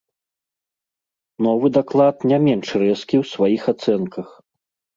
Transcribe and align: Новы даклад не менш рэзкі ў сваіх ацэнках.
Новы 1.49 1.67
даклад 1.75 2.17
не 2.33 2.37
менш 2.47 2.67
рэзкі 2.87 3.15
ў 3.21 3.33
сваіх 3.35 3.63
ацэнках. 3.77 4.27